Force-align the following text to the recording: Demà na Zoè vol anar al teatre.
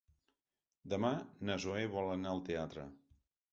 Demà 0.93 1.11
na 1.51 1.59
Zoè 1.67 1.85
vol 1.99 2.11
anar 2.17 2.35
al 2.35 2.43
teatre. 2.51 2.91